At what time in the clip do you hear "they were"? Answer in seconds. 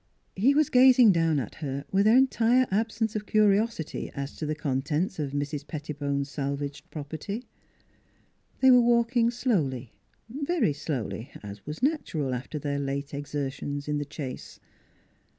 8.61-8.81